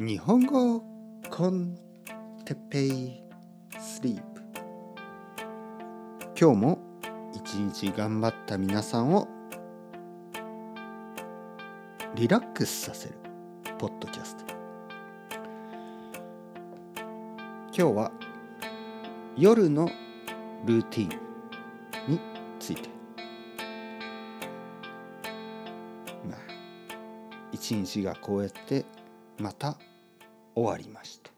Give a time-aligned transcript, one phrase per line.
[0.00, 0.80] 日本語
[1.28, 1.76] コン
[2.44, 3.20] テペイ
[3.80, 4.42] スリープ。
[6.40, 6.78] 今日も
[7.34, 9.26] 一日頑張った皆さんを
[12.14, 13.16] リラックスさせる
[13.76, 14.44] ポッドキャスト。
[17.66, 18.12] 今日は
[19.36, 19.90] 夜の
[20.64, 22.20] ルーティンに
[22.60, 22.88] ついて。
[26.30, 26.38] まあ
[27.50, 28.84] 一日がこうやって
[29.38, 29.78] また
[30.56, 31.30] 終わりました。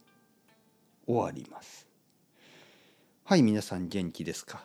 [1.07, 1.87] 終わります。
[3.25, 4.65] はい皆さん元気ですか？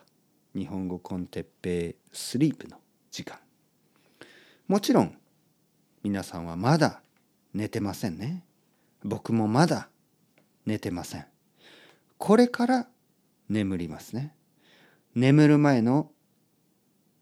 [0.54, 2.78] 日本語コンテッペイスリープの
[3.10, 3.38] 時間。
[4.68, 5.18] もちろん
[6.02, 7.02] 皆さんはまだ
[7.52, 8.42] 寝てませんね。
[9.04, 9.90] 僕もまだ
[10.64, 11.26] 寝てません。
[12.16, 12.88] これから
[13.50, 14.34] 眠りますね。
[15.14, 16.10] 眠る前の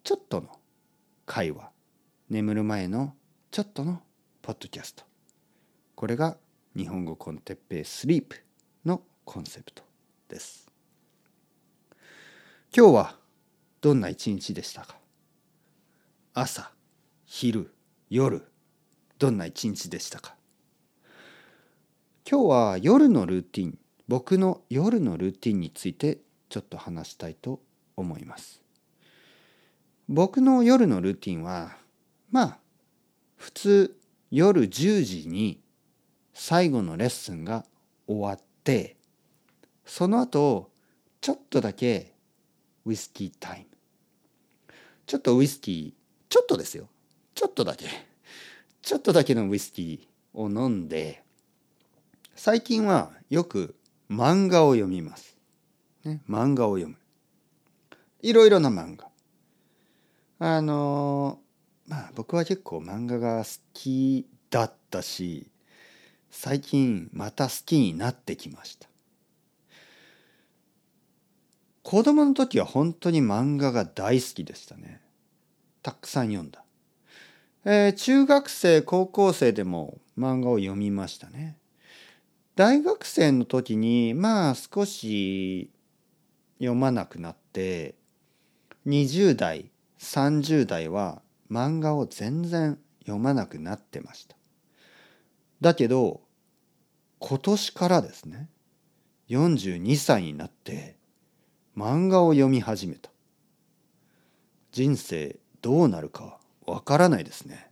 [0.04, 0.48] ちょっとの
[1.26, 1.70] 会話。
[2.30, 3.14] 眠る前の
[3.50, 4.00] ちょっとの
[4.42, 5.04] ポッドキャスト。
[5.94, 6.36] これが
[6.76, 8.36] 日本語コンテッペイスリープ
[8.84, 9.84] のコンセプト
[10.28, 10.66] です。
[12.76, 13.16] 今日は
[13.80, 14.96] どんな一日でしたか？
[16.34, 16.72] 朝
[17.26, 17.72] 昼
[18.10, 18.44] 夜
[19.20, 20.34] どんな一日でしたか？
[22.28, 27.60] 今日は夜のルーティン僕の夜のルーティンについてちょっと話したいと
[27.96, 28.60] 思います。
[30.08, 31.76] 僕の夜のルーティンは
[32.32, 32.58] まあ
[33.36, 33.96] 普通
[34.32, 35.60] 夜10時に
[36.34, 37.64] 最後のレッスンが
[38.06, 38.96] 終わって
[39.86, 40.70] その後
[41.20, 42.12] ちょっとだけ
[42.84, 43.76] ウイスキータイム。
[45.06, 46.88] ちょっとウイスキーちょっとですよ。
[47.34, 47.86] ちょっとだけ。
[48.82, 51.22] ちょっとだけのウイスキーを飲んで
[52.34, 53.76] 最近はよく
[54.10, 55.38] 漫画を読みます、
[56.04, 56.96] ね、漫画を読む。
[58.20, 59.08] いろいろな漫画。
[60.40, 61.38] あの
[61.86, 65.46] まあ僕は結構漫画が好きだったし
[66.36, 68.88] 最近また好きになってきました。
[71.82, 75.00] 子供の時は本当に漫画が大好きでしたね。
[75.80, 76.64] たくさん読んだ、
[77.64, 81.56] えー、中学生高校生でも漫画を読みましたね。
[82.56, 85.70] 大学生の時にまあ少し
[86.58, 87.94] 読まなくなって
[88.86, 94.36] 20代30代は漫画を全然読まなくなってました。
[95.64, 96.20] だけど
[97.20, 98.50] 今年からですね
[99.30, 100.98] 42歳になって
[101.74, 103.10] 漫画を読み始めた。
[104.72, 107.70] 人生どうなるかわからないですね。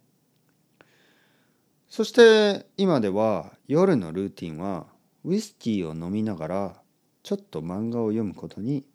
[1.90, 4.86] そして今では夜のルーティンは
[5.24, 6.82] ウイスキーを飲みながら
[7.22, 8.86] ちょっと漫画を読むことに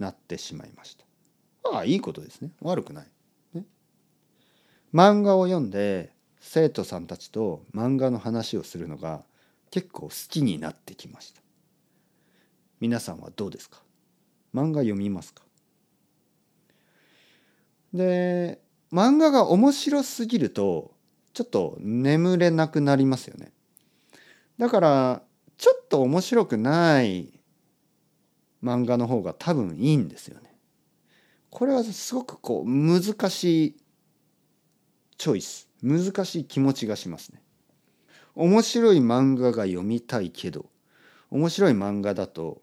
[0.00, 1.04] なってしまいました。
[1.72, 2.50] ああいいことですね。
[2.60, 3.06] 悪くない、
[3.54, 3.64] ね、
[4.92, 9.22] 漫画を読んで生徒さんたちと漫画の話をするのが
[9.70, 11.40] 結構好きになってきました。
[12.80, 13.82] 皆さんはどうですか？
[14.54, 15.42] 漫画読みますか？
[17.92, 18.60] で
[18.92, 20.92] 漫画が面白すぎると
[21.34, 23.52] ちょっと眠れなくなりますよね。
[24.58, 25.22] だから
[25.56, 27.28] ちょっと面白くない
[28.64, 30.52] 漫画の方が多分いいんですよね。
[31.50, 33.76] これはすごくこう難しい
[35.16, 35.69] チョイス。
[35.82, 37.42] 難しい気持ちがしますね。
[38.34, 40.66] 面白い漫画が読みたいけど
[41.30, 42.62] 面白い漫画だと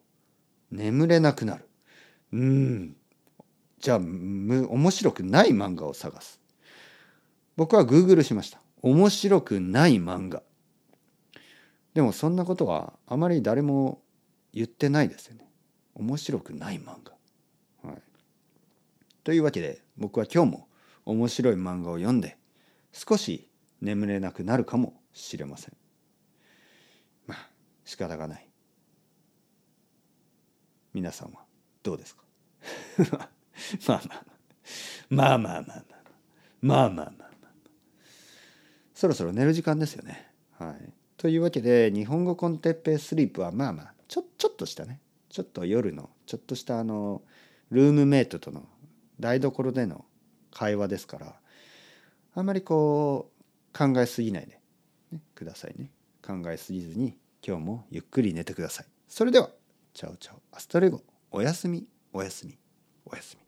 [0.72, 1.67] 眠れなくなる。
[2.33, 2.95] うん。
[3.79, 6.39] じゃあむ面白くない漫画を探す。
[7.56, 8.59] 僕はグーグルしました。
[8.81, 10.44] 面白くない漫画。
[11.94, 14.01] でもそんなことはあまり誰も
[14.53, 15.47] 言ってないですよね。
[15.95, 18.01] 面白くない漫画、はい、
[19.23, 20.67] というわけで僕は今日も
[21.06, 22.36] 面白い漫画を読んで
[22.97, 23.47] 少し
[23.81, 25.77] 眠れなくなるかもしれません。
[27.27, 27.49] まあ
[27.85, 28.49] 仕方がない。
[30.93, 31.41] 皆さんは
[31.83, 32.23] どうですか？
[33.85, 34.01] まあ
[35.09, 35.75] まあまあまあまあまあ
[36.61, 37.11] まあまあまあ。
[37.11, 37.27] まあ
[38.95, 40.33] そろそろ寝る時間ですよね。
[40.57, 40.93] はい。
[41.17, 45.01] というわけで日本語コンテッペスリープはまあまあちょちょっとしたね。
[45.29, 47.21] ちょっと夜のちょっとしたあの
[47.69, 48.67] ルームメイトとの
[49.19, 50.05] 台所での
[50.51, 51.39] 会話ですから
[52.38, 54.60] あんまりこう考えすぎないで
[55.12, 55.89] ね、くださいね。
[56.22, 58.86] 考えすぎずに今日もゆっくり寝てください。
[59.07, 59.50] それでは、
[59.95, 61.01] チャオチャオ、 hasta luego、
[61.31, 62.56] おやすみ、おやすみ、
[63.07, 63.46] おやすみ。